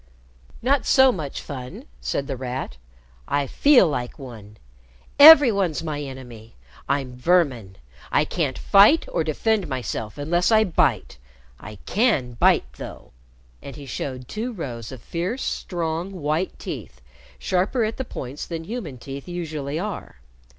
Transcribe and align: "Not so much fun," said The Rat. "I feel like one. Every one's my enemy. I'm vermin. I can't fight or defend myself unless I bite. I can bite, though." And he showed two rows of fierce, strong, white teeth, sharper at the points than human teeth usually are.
"Not 0.63 0.87
so 0.87 1.11
much 1.11 1.43
fun," 1.43 1.85
said 1.99 2.25
The 2.25 2.35
Rat. 2.35 2.77
"I 3.27 3.45
feel 3.45 3.87
like 3.87 4.17
one. 4.17 4.57
Every 5.19 5.51
one's 5.51 5.83
my 5.83 6.01
enemy. 6.01 6.55
I'm 6.89 7.15
vermin. 7.15 7.75
I 8.11 8.25
can't 8.25 8.57
fight 8.57 9.05
or 9.13 9.23
defend 9.23 9.67
myself 9.67 10.17
unless 10.17 10.51
I 10.51 10.63
bite. 10.63 11.19
I 11.59 11.75
can 11.85 12.33
bite, 12.33 12.65
though." 12.77 13.11
And 13.61 13.75
he 13.75 13.85
showed 13.85 14.27
two 14.27 14.51
rows 14.51 14.91
of 14.91 15.03
fierce, 15.03 15.43
strong, 15.43 16.13
white 16.13 16.57
teeth, 16.57 16.99
sharper 17.37 17.83
at 17.83 17.97
the 17.97 18.03
points 18.03 18.47
than 18.47 18.63
human 18.63 18.97
teeth 18.97 19.27
usually 19.27 19.77
are. 19.77 20.15